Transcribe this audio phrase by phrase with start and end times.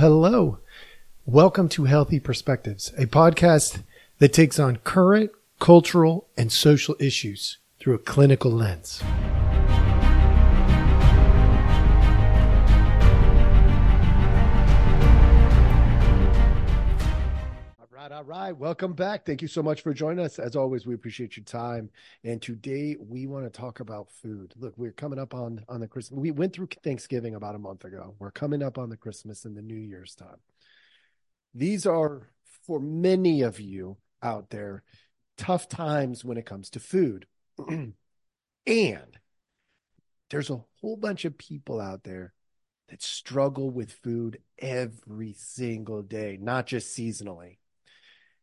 [0.00, 0.56] hello.
[1.26, 3.82] Welcome to Healthy Perspectives, a podcast
[4.18, 9.02] that takes on current cultural and social issues through a clinical lens.
[18.20, 18.54] All right.
[18.54, 19.24] Welcome back.
[19.24, 20.38] Thank you so much for joining us.
[20.38, 21.88] As always, we appreciate your time.
[22.22, 24.52] And today we want to talk about food.
[24.58, 26.20] Look, we're coming up on on the Christmas.
[26.20, 28.14] We went through Thanksgiving about a month ago.
[28.18, 30.36] We're coming up on the Christmas and the New Year's time.
[31.54, 32.28] These are
[32.66, 34.82] for many of you out there
[35.38, 37.24] tough times when it comes to food.
[37.70, 37.94] and
[40.28, 42.34] there's a whole bunch of people out there
[42.90, 47.56] that struggle with food every single day, not just seasonally.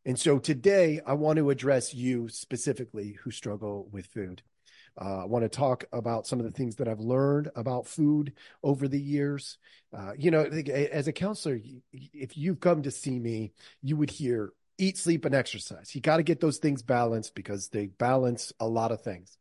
[0.07, 4.41] And so today I want to address you specifically who struggle with food.
[4.99, 8.31] Uh, I want to talk about some of the things that I've learned about food
[8.63, 9.57] over the years.
[9.95, 11.59] Uh, you know, as a counselor,
[11.91, 13.51] if you've come to see me,
[13.83, 15.93] you would hear eat, sleep, and exercise.
[15.93, 19.37] You got to get those things balanced because they balance a lot of things.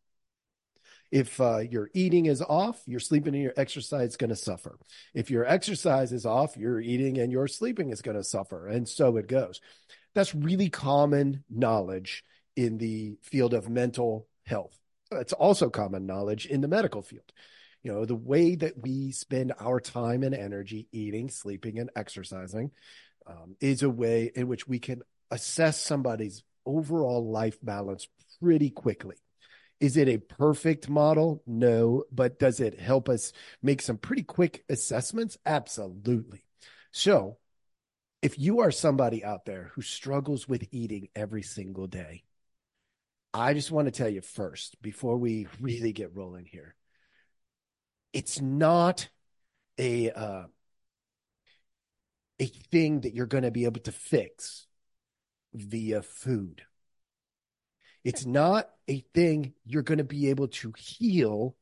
[1.12, 4.76] If uh, your eating is off, your sleeping and your exercise is going to suffer.
[5.14, 8.66] If your exercise is off, your eating and your sleeping is going to suffer.
[8.66, 9.60] And so it goes.
[10.16, 12.24] That's really common knowledge
[12.56, 14.74] in the field of mental health.
[15.12, 17.30] It's also common knowledge in the medical field.
[17.82, 22.70] You know, the way that we spend our time and energy eating, sleeping, and exercising
[23.26, 28.08] um, is a way in which we can assess somebody's overall life balance
[28.40, 29.16] pretty quickly.
[29.80, 31.42] Is it a perfect model?
[31.46, 32.04] No.
[32.10, 35.36] But does it help us make some pretty quick assessments?
[35.44, 36.46] Absolutely.
[36.90, 37.36] So,
[38.26, 42.24] if you are somebody out there who struggles with eating every single day,
[43.32, 46.74] I just want to tell you first, before we really get rolling here,
[48.12, 49.08] it's not
[49.78, 50.42] a uh,
[52.40, 54.66] a thing that you're going to be able to fix
[55.54, 56.62] via food.
[58.02, 61.54] It's not a thing you're going to be able to heal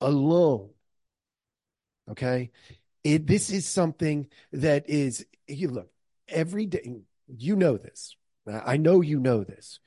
[0.00, 0.70] alone.
[2.10, 2.50] Okay.
[3.06, 5.92] It, this is something that is, you look,
[6.26, 8.16] every day, you know this.
[8.48, 9.78] I know you know this.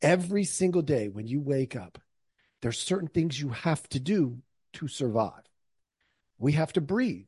[0.00, 1.98] Every single day when you wake up,
[2.62, 4.38] there's certain things you have to do
[4.74, 5.42] to survive.
[6.38, 7.26] We have to breathe.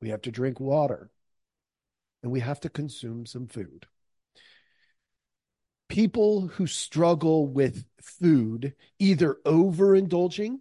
[0.00, 1.10] We have to drink water
[2.22, 3.86] and we have to consume some food.
[5.88, 10.60] People who struggle with food, either overindulging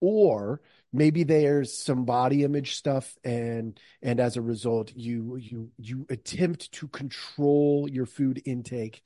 [0.00, 0.60] or
[0.96, 6.72] maybe there's some body image stuff and and as a result you you you attempt
[6.72, 9.02] to control your food intake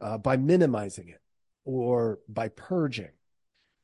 [0.00, 1.20] uh, by minimizing it
[1.64, 3.10] or by purging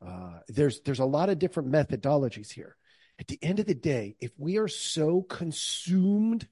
[0.05, 2.77] uh, there's there's a lot of different methodologies here
[3.19, 6.47] at the end of the day if we are so consumed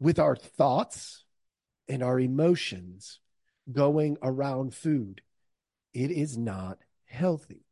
[0.00, 1.24] with our thoughts
[1.88, 3.20] and our emotions
[3.70, 5.22] going around food.
[5.92, 7.64] It is not healthy.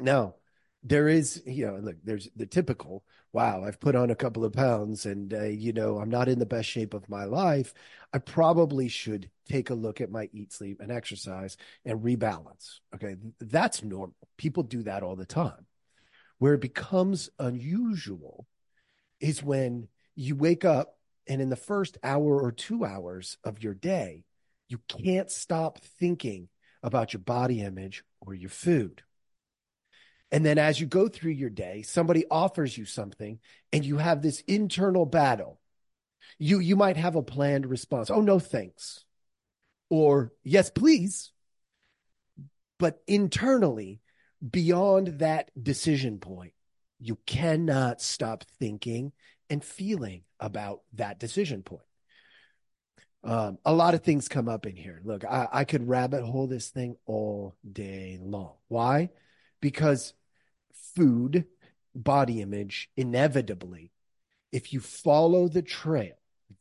[0.00, 0.36] Now,
[0.82, 4.52] there is, you know, look, there's the typical, wow, I've put on a couple of
[4.52, 7.72] pounds and, uh, you know, I'm not in the best shape of my life.
[8.12, 12.80] I probably should take a look at my eat, sleep, and exercise and rebalance.
[12.94, 13.16] Okay.
[13.40, 14.14] That's normal.
[14.36, 15.66] People do that all the time.
[16.38, 18.46] Where it becomes unusual
[19.20, 20.98] is when you wake up
[21.28, 24.24] and in the first hour or two hours of your day,
[24.68, 26.48] you can't stop thinking
[26.82, 29.02] about your body image or your food.
[30.32, 33.38] And then as you go through your day, somebody offers you something
[33.70, 35.60] and you have this internal battle.
[36.38, 38.10] You, you might have a planned response.
[38.10, 39.04] Oh, no, thanks.
[39.90, 41.32] Or yes, please.
[42.78, 44.00] But internally,
[44.48, 46.54] beyond that decision point,
[46.98, 49.12] you cannot stop thinking
[49.50, 51.82] and feeling about that decision point.
[53.22, 55.02] Um, a lot of things come up in here.
[55.04, 58.54] Look, I, I could rabbit hole this thing all day long.
[58.68, 59.10] Why?
[59.60, 60.14] Because
[60.94, 61.46] food,
[61.94, 63.92] body image, inevitably,
[64.50, 66.14] if you follow the trail,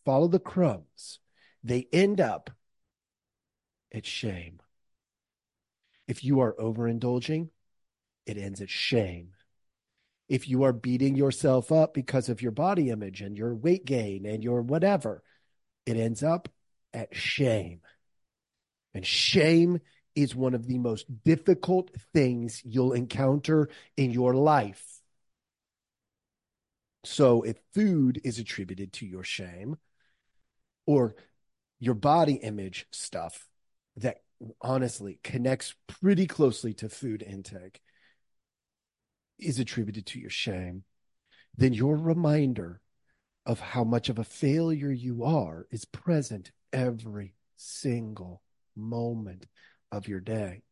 [0.06, 1.20] follow the crumbs,
[1.64, 2.50] they end up
[3.94, 4.62] at shame.
[6.08, 7.50] If you are overindulging,
[8.26, 9.30] it ends at shame.
[10.28, 14.26] If you are beating yourself up because of your body image and your weight gain
[14.26, 15.24] and your whatever,
[15.86, 16.50] it ends up
[16.94, 17.82] at shame.
[18.94, 19.80] And shame
[20.16, 25.02] is one of the most difficult things you'll encounter in your life.
[27.04, 29.78] So if food is attributed to your shame
[30.86, 31.16] or
[31.80, 33.48] your body image stuff
[33.98, 34.22] that
[34.62, 37.82] honestly connects pretty closely to food intake
[39.40, 40.84] is attributed to your shame,
[41.58, 42.82] then your reminder
[43.46, 48.42] of how much of a failure you are is present every single
[48.76, 49.48] moment
[49.92, 50.64] of your day.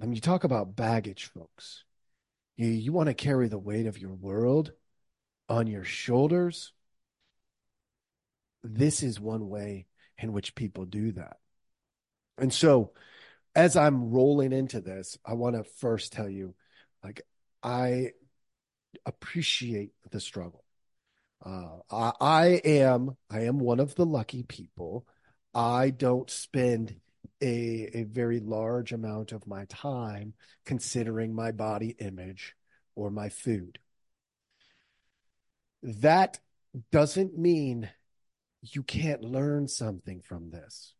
[0.00, 1.84] I mean, you talk about baggage, folks,
[2.56, 4.72] you, you want to carry the weight of your world
[5.48, 6.72] on your shoulders.
[8.62, 9.86] This is one way
[10.18, 11.36] in which people do that.
[12.38, 12.92] And so,
[13.54, 16.54] as I'm rolling into this, I want to first tell you
[17.04, 17.22] like,
[17.62, 18.12] I
[19.04, 20.64] appreciate the struggle.
[21.44, 25.06] Uh, I, I am I am one of the lucky people.
[25.54, 27.00] I don't spend
[27.42, 30.34] a a very large amount of my time
[30.64, 32.54] considering my body image
[32.94, 33.78] or my food.
[35.82, 36.38] That
[36.90, 37.90] doesn't mean
[38.62, 40.94] you can't learn something from this.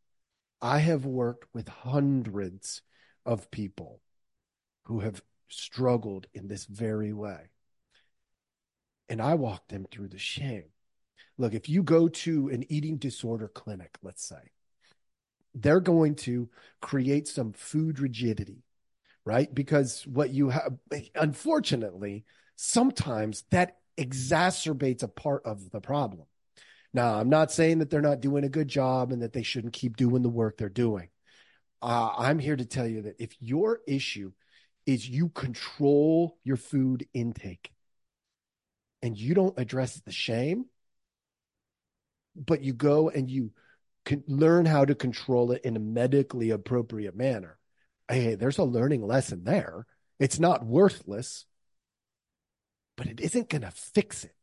[0.60, 2.82] I have worked with hundreds
[3.24, 4.00] of people
[4.84, 7.50] who have struggled in this very way.
[9.08, 10.70] And I walk them through the shame.
[11.38, 14.50] Look, if you go to an eating disorder clinic, let's say,
[15.54, 16.48] they're going to
[16.80, 18.64] create some food rigidity,
[19.24, 19.52] right?
[19.52, 20.78] Because what you have,
[21.14, 22.24] unfortunately,
[22.56, 26.26] sometimes that exacerbates a part of the problem.
[26.94, 29.72] Now, I'm not saying that they're not doing a good job and that they shouldn't
[29.72, 31.08] keep doing the work they're doing.
[31.80, 34.32] Uh, I'm here to tell you that if your issue
[34.86, 37.72] is you control your food intake
[39.02, 40.66] and you don't address the shame,
[42.36, 43.52] but you go and you
[44.26, 47.58] learn how to control it in a medically appropriate manner.
[48.08, 49.86] Hey, there's a learning lesson there.
[50.18, 51.46] It's not worthless,
[52.96, 54.34] but it isn't going to fix it.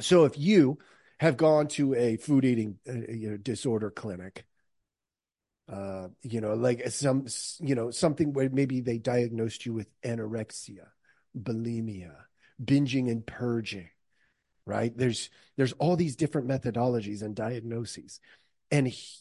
[0.00, 0.78] So if you
[1.18, 4.44] have gone to a food eating uh, you know, disorder clinic,
[5.70, 7.26] uh, you know, like some,
[7.60, 10.86] you know, something where maybe they diagnosed you with anorexia,
[11.36, 12.14] bulimia,
[12.62, 13.88] binging and purging,
[14.64, 14.96] right?
[14.96, 18.20] There's, there's all these different methodologies and diagnoses.
[18.70, 19.18] And he,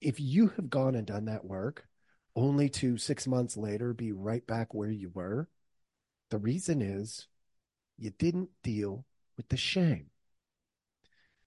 [0.00, 1.86] if you have gone and done that work
[2.34, 5.48] only to six months later be right back where you were,
[6.30, 7.26] the reason is
[7.98, 9.04] you didn't deal
[9.36, 10.06] with the shame.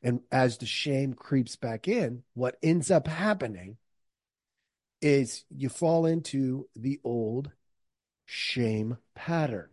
[0.04, 3.78] And as the shame creeps back in, what ends up happening
[5.02, 7.52] is you fall into the old
[8.26, 9.70] shame pattern.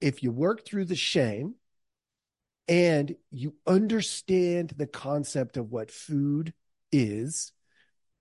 [0.00, 1.56] If you work through the shame
[2.70, 6.54] and you understand the concept of what food
[6.92, 7.52] is,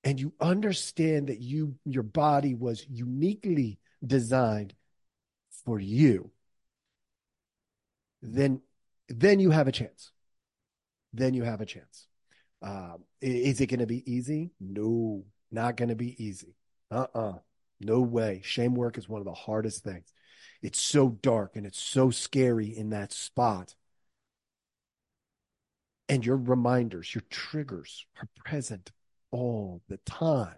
[0.03, 4.73] and you understand that you your body was uniquely designed
[5.65, 6.31] for you,
[8.23, 8.61] then
[9.07, 10.11] then you have a chance.
[11.13, 12.07] Then you have a chance.
[12.61, 14.51] Uh, is it going to be easy?
[14.59, 16.55] No, not going to be easy.
[16.89, 17.29] Uh uh-uh.
[17.29, 17.37] uh
[17.79, 18.41] No way.
[18.43, 20.11] Shame work is one of the hardest things.
[20.63, 23.75] It's so dark and it's so scary in that spot.
[26.09, 28.91] And your reminders, your triggers are present
[29.31, 30.55] all the time.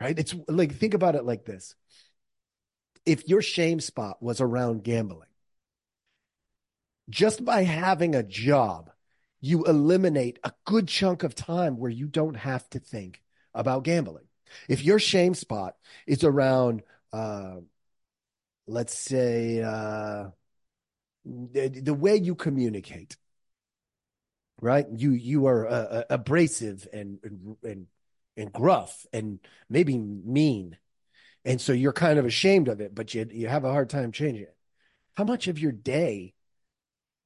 [0.00, 0.18] Right?
[0.18, 1.74] It's like, think about it like this.
[3.04, 5.28] If your shame spot was around gambling,
[7.10, 8.90] just by having a job,
[9.40, 13.20] you eliminate a good chunk of time where you don't have to think
[13.54, 14.24] about gambling.
[14.68, 16.82] If your shame spot is around,
[17.12, 17.56] uh,
[18.66, 20.30] let's say, uh,
[21.24, 23.16] the, the, way you communicate,
[24.62, 24.86] right?
[24.90, 27.18] You you are uh, uh abrasive and,
[27.62, 27.86] and
[28.34, 30.78] and gruff and maybe mean,
[31.44, 34.12] and so you're kind of ashamed of it, but you you have a hard time
[34.12, 34.56] changing it.
[35.14, 36.32] How much of your day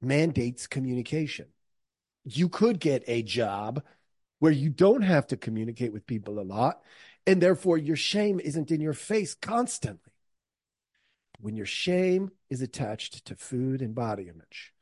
[0.00, 1.46] mandates communication?
[2.24, 3.82] You could get a job
[4.40, 6.80] where you don't have to communicate with people a lot,
[7.26, 10.12] and therefore your shame isn't in your face constantly.
[11.38, 14.72] When your shame is attached to food and body image,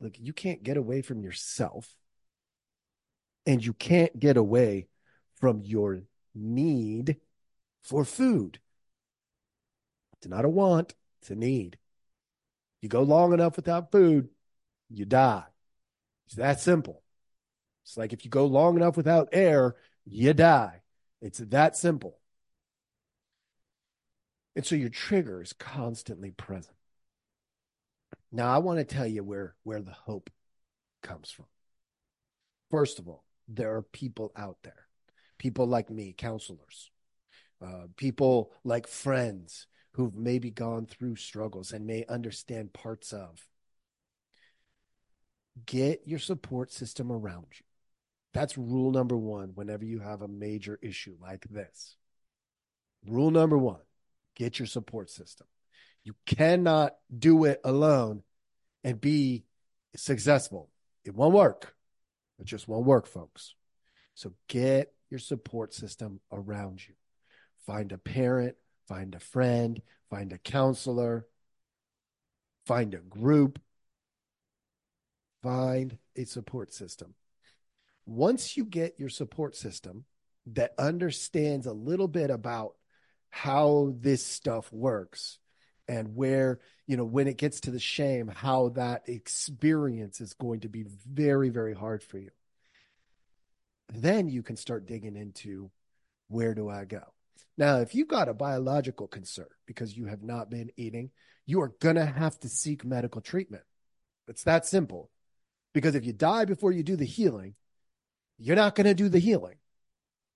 [0.00, 1.94] look, you can't get away from yourself,
[3.46, 4.88] and you can't get away
[5.36, 6.02] from your
[6.34, 7.16] need
[7.82, 8.60] for food.
[10.14, 11.78] It's not a want, it's a need.
[12.80, 14.28] You go long enough without food,
[14.90, 15.44] you die.
[16.26, 17.02] It's that simple.
[17.84, 20.82] It's like if you go long enough without air, you die.
[21.20, 22.18] It's that simple.
[24.54, 26.77] And so your trigger is constantly present.
[28.30, 30.30] Now, I want to tell you where, where the hope
[31.02, 31.46] comes from.
[32.70, 34.86] First of all, there are people out there,
[35.38, 36.90] people like me, counselors,
[37.64, 43.48] uh, people like friends who've maybe gone through struggles and may understand parts of.
[45.66, 47.64] Get your support system around you.
[48.32, 51.96] That's rule number one whenever you have a major issue like this.
[53.06, 53.80] Rule number one
[54.36, 55.48] get your support system.
[56.08, 58.22] You cannot do it alone
[58.82, 59.44] and be
[59.94, 60.70] successful.
[61.04, 61.74] It won't work.
[62.38, 63.52] It just won't work, folks.
[64.14, 66.94] So get your support system around you.
[67.66, 71.26] Find a parent, find a friend, find a counselor,
[72.64, 73.60] find a group,
[75.42, 77.12] find a support system.
[78.06, 80.06] Once you get your support system
[80.46, 82.76] that understands a little bit about
[83.28, 85.38] how this stuff works
[85.88, 90.60] and where, you know, when it gets to the shame, how that experience is going
[90.60, 92.30] to be very, very hard for you.
[93.92, 95.70] Then you can start digging into
[96.28, 97.02] where do I go?
[97.56, 101.10] Now, if you've got a biological concern because you have not been eating,
[101.46, 103.64] you are going to have to seek medical treatment.
[104.28, 105.10] It's that simple.
[105.72, 107.54] Because if you die before you do the healing,
[108.38, 109.56] you're not going to do the healing.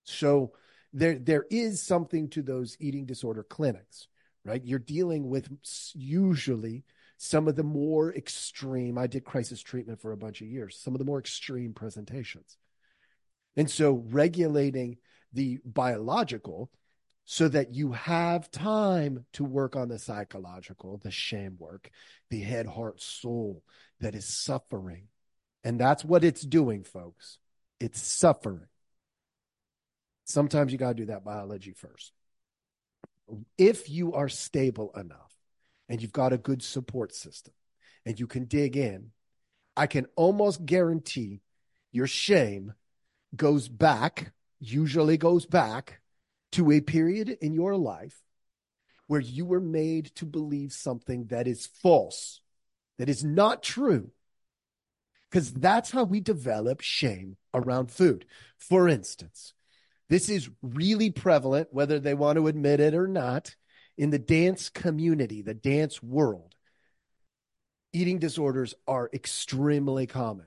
[0.05, 0.53] So
[0.93, 4.09] there there is something to those eating disorder clinics,
[4.45, 4.63] right?
[4.65, 5.49] You're dealing with
[5.95, 6.85] usually
[7.17, 8.99] some of the more extreme.
[8.99, 10.79] I did crisis treatment for a bunch of years.
[10.79, 12.59] Some of the more extreme presentations.
[13.57, 14.97] And so regulating
[15.33, 16.71] the biological
[17.25, 21.91] so that you have time to work on the psychological, the shame work,
[22.31, 23.63] the head, heart, soul
[24.01, 25.05] that is suffering.
[25.63, 27.39] And that's what it's doing, folks.
[27.79, 28.67] It's suffering.
[30.25, 32.13] Sometimes you got to do that biology first.
[33.57, 35.33] If you are stable enough
[35.89, 37.55] and you've got a good support system
[38.05, 39.11] and you can dig in,
[39.77, 41.41] I can almost guarantee
[41.93, 42.75] your shame
[43.35, 46.01] goes back, usually goes back
[46.53, 48.23] to a period in your life
[49.07, 52.41] where you were made to believe something that is false,
[52.99, 54.11] that is not true.
[55.31, 58.27] Because that's how we develop shame around food.
[58.59, 59.55] For instance,
[60.13, 63.57] this is really prevalent, whether they want to admit it or not,
[63.97, 66.55] in the dance community, the dance world.
[67.95, 70.45] Eating disorders are extremely common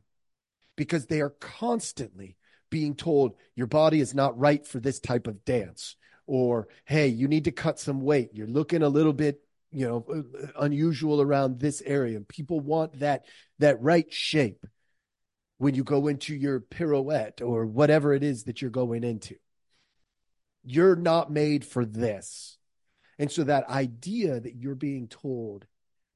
[0.78, 2.38] because they are constantly
[2.70, 5.96] being told your body is not right for this type of dance
[6.28, 8.30] or hey you need to cut some weight.
[8.34, 9.42] You're looking a little bit
[9.72, 12.22] you know uh, unusual around this area.
[12.22, 13.26] People want that
[13.58, 14.64] that right shape
[15.58, 19.36] when you go into your pirouette or whatever it is that you're going into
[20.66, 22.58] you're not made for this
[23.18, 25.66] and so that idea that you're being told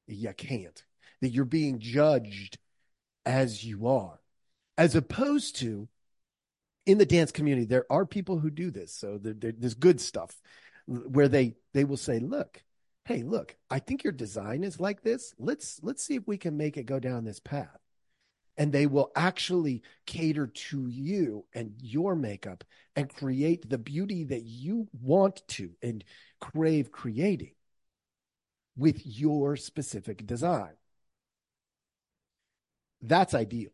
[0.06, 0.84] you can't
[1.20, 2.58] that you're being judged
[3.24, 4.20] as you are
[4.76, 5.88] as opposed to
[6.86, 8.92] in the dance community, there are people who do this.
[8.92, 10.34] So there, there, there's good stuff
[10.86, 12.62] where they they will say, "Look,
[13.04, 15.34] hey, look, I think your design is like this.
[15.38, 17.78] Let's let's see if we can make it go down this path."
[18.60, 22.62] And they will actually cater to you and your makeup
[22.94, 26.04] and create the beauty that you want to and
[26.40, 27.54] crave creating
[28.76, 30.74] with your specific design.
[33.00, 33.70] That's ideal,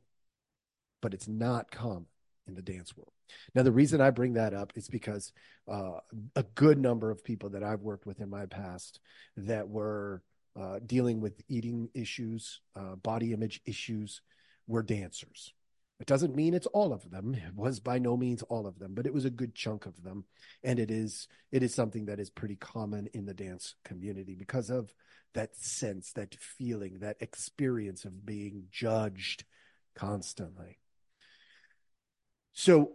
[1.03, 2.07] but it's not common
[2.47, 3.11] in the dance world.
[3.57, 5.33] Now, the reason I bring that up is because
[5.67, 5.99] uh,
[6.37, 9.01] a good number of people that I've worked with in my past
[9.37, 10.23] that were
[10.59, 14.23] uh, dealing with eating issues, uh, body image issues,
[14.67, 15.53] were dancers.
[15.99, 17.35] It doesn't mean it's all of them.
[17.35, 20.03] It was by no means all of them, but it was a good chunk of
[20.03, 20.25] them,
[20.63, 24.69] and it is it is something that is pretty common in the dance community because
[24.69, 24.93] of
[25.33, 29.45] that sense, that feeling, that experience of being judged
[29.95, 30.79] constantly.
[32.53, 32.93] So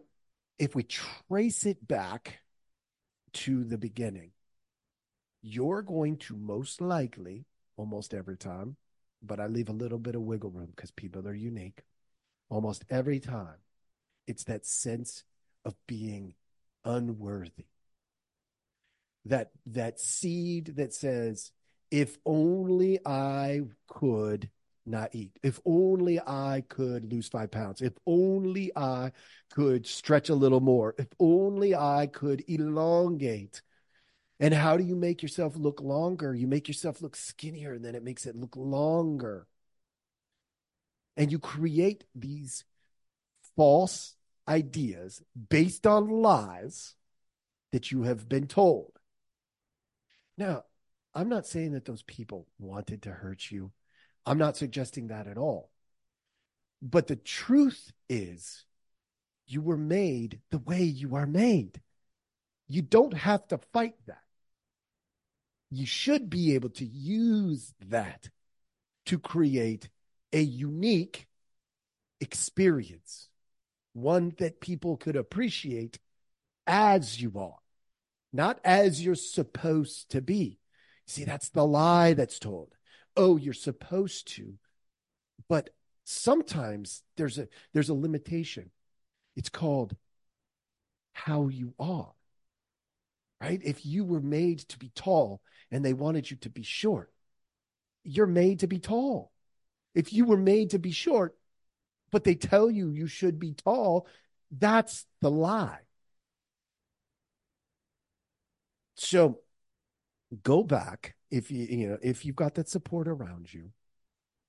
[0.59, 2.39] if we trace it back
[3.33, 4.31] to the beginning,
[5.41, 7.45] you're going to most likely,
[7.77, 8.75] almost every time,
[9.21, 11.81] but I leave a little bit of wiggle room because people are unique.
[12.49, 13.57] Almost every time,
[14.27, 15.23] it's that sense
[15.65, 16.33] of being
[16.83, 17.65] unworthy.
[19.25, 21.51] That that seed that says,
[21.91, 24.49] if only I could
[24.85, 25.37] not eat.
[25.43, 27.81] If only I could lose five pounds.
[27.81, 29.11] If only I
[29.51, 30.95] could stretch a little more.
[30.97, 33.61] If only I could elongate.
[34.41, 36.35] And how do you make yourself look longer?
[36.35, 39.47] You make yourself look skinnier, and then it makes it look longer.
[41.15, 42.65] And you create these
[43.55, 44.15] false
[44.49, 46.95] ideas based on lies
[47.71, 48.91] that you have been told.
[50.37, 50.63] Now,
[51.13, 53.71] I'm not saying that those people wanted to hurt you
[54.25, 55.69] I'm not suggesting that at all.
[56.81, 58.65] But the truth is,
[59.47, 61.81] you were made the way you are made.
[62.67, 64.23] You don't have to fight that.
[65.71, 68.29] You should be able to use that
[69.07, 69.89] to create
[70.33, 71.27] a unique
[72.19, 73.29] experience,
[73.93, 75.99] one that people could appreciate
[76.67, 77.57] as you are,
[78.31, 80.59] not as you're supposed to be.
[81.07, 82.75] See, that's the lie that's told
[83.15, 84.53] oh, you're supposed to.
[85.49, 85.69] But
[86.03, 88.71] sometimes there's a there's a limitation.
[89.35, 89.95] It's called
[91.13, 92.11] how you are.
[93.41, 93.61] Right?
[93.63, 97.11] If you were made to be tall and they wanted you to be short,
[98.03, 99.31] you're made to be tall.
[99.95, 101.35] If you were made to be short,
[102.11, 104.07] but they tell you you should be tall,
[104.51, 105.79] that's the lie.
[108.95, 109.39] So
[110.43, 113.71] go back if you you know if you've got that support around you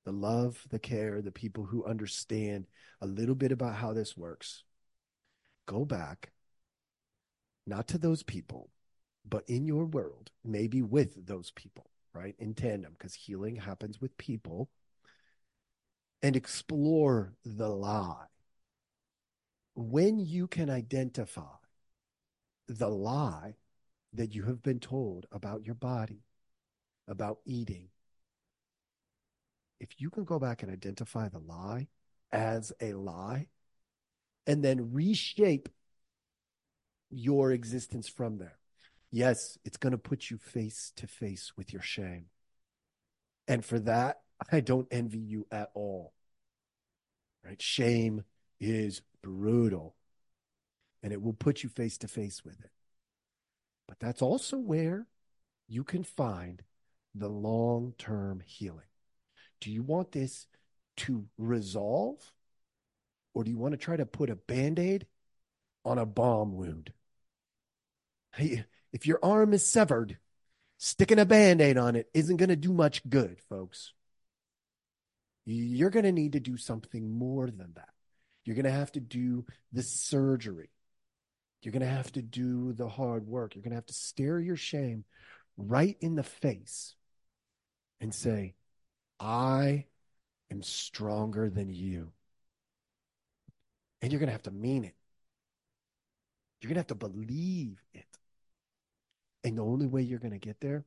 [0.04, 2.66] the love the care the people who understand
[3.00, 4.64] a little bit about how this works
[5.66, 6.30] go back
[7.66, 8.68] not to those people
[9.28, 14.16] but in your world maybe with those people right in tandem because healing happens with
[14.18, 14.68] people
[16.22, 18.26] and explore the lie.
[19.74, 21.56] When you can identify
[22.68, 23.56] the lie
[24.12, 26.22] that you have been told about your body
[27.08, 27.88] about eating,
[29.80, 31.88] if you can go back and identify the lie
[32.30, 33.48] as a lie
[34.46, 35.68] and then reshape
[37.10, 38.58] your existence from there,
[39.12, 42.26] yes, it's going to put you face to face with your shame.
[43.46, 46.14] And for that, I don't envy you at all.
[47.44, 47.60] Right?
[47.60, 48.24] Shame
[48.58, 49.94] is brutal
[51.02, 52.70] and it will put you face to face with it.
[53.88, 55.06] But that's also where
[55.68, 56.62] you can find
[57.14, 58.86] the long term healing.
[59.60, 60.46] Do you want this
[60.98, 62.32] to resolve
[63.34, 65.06] or do you want to try to put a band aid
[65.84, 66.92] on a bomb wound?
[68.92, 70.18] If your arm is severed,
[70.78, 73.92] sticking a band aid on it isn't going to do much good, folks.
[75.44, 77.88] You're going to need to do something more than that.
[78.44, 80.70] You're going to have to do the surgery.
[81.62, 83.54] You're going to have to do the hard work.
[83.54, 85.04] You're going to have to stare your shame
[85.56, 86.94] right in the face
[88.00, 88.54] and say,
[89.20, 89.86] I
[90.50, 92.12] am stronger than you.
[94.00, 94.94] And you're going to have to mean it.
[96.60, 98.04] You're going to have to believe it.
[99.44, 100.84] And the only way you're going to get there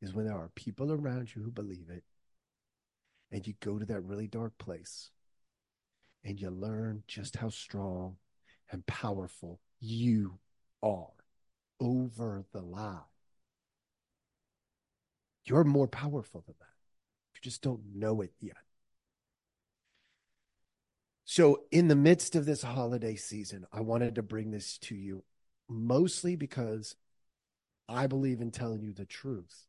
[0.00, 2.04] is when there are people around you who believe it.
[3.30, 5.10] And you go to that really dark place
[6.24, 8.16] and you learn just how strong
[8.70, 10.38] and powerful you
[10.82, 11.12] are
[11.80, 13.00] over the lie.
[15.44, 16.66] You're more powerful than that.
[17.34, 18.56] You just don't know it yet.
[21.24, 25.24] So, in the midst of this holiday season, I wanted to bring this to you
[25.68, 26.96] mostly because
[27.88, 29.66] I believe in telling you the truth,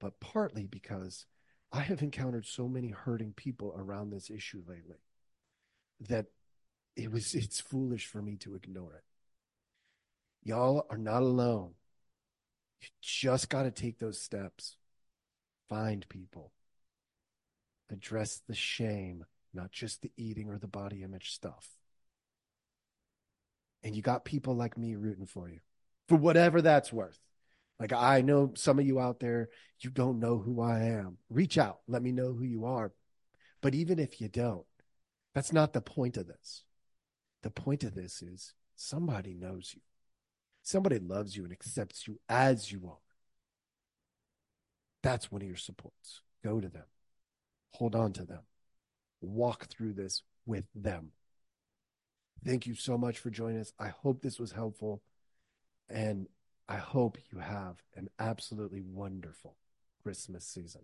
[0.00, 1.26] but partly because
[1.72, 5.02] I have encountered so many hurting people around this issue lately
[6.00, 6.26] that
[6.94, 9.04] it was it's foolish for me to ignore it.
[10.42, 11.74] Y'all are not alone.
[12.80, 14.76] You just got to take those steps.
[15.68, 16.52] Find people.
[17.90, 21.75] Address the shame, not just the eating or the body image stuff.
[23.86, 25.60] And you got people like me rooting for you
[26.08, 27.20] for whatever that's worth.
[27.78, 31.18] Like I know some of you out there, you don't know who I am.
[31.30, 32.90] Reach out, let me know who you are.
[33.62, 34.66] But even if you don't,
[35.36, 36.64] that's not the point of this.
[37.44, 39.82] The point of this is somebody knows you.
[40.64, 42.98] Somebody loves you and accepts you as you are.
[45.04, 46.22] That's one of your supports.
[46.42, 46.86] Go to them,
[47.70, 48.42] hold on to them,
[49.20, 51.12] walk through this with them.
[52.46, 53.72] Thank you so much for joining us.
[53.76, 55.02] I hope this was helpful.
[55.90, 56.28] And
[56.68, 59.56] I hope you have an absolutely wonderful
[60.04, 60.82] Christmas season.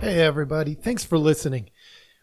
[0.00, 0.74] Hey, everybody.
[0.74, 1.70] Thanks for listening.